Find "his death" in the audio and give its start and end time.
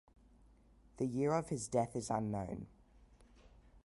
1.49-1.95